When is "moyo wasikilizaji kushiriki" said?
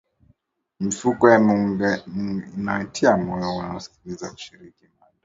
3.17-4.85